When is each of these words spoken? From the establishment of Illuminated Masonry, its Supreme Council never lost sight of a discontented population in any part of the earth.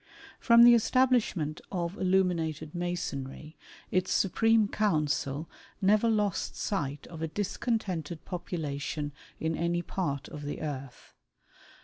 From 0.39 0.63
the 0.63 0.73
establishment 0.73 1.61
of 1.71 1.95
Illuminated 1.95 2.73
Masonry, 2.73 3.55
its 3.91 4.11
Supreme 4.11 4.67
Council 4.67 5.47
never 5.79 6.09
lost 6.09 6.55
sight 6.55 7.05
of 7.05 7.21
a 7.21 7.27
discontented 7.27 8.25
population 8.25 9.11
in 9.39 9.55
any 9.55 9.83
part 9.83 10.27
of 10.27 10.41
the 10.41 10.59
earth. 10.63 11.13